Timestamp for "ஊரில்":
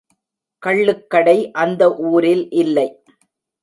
2.11-2.45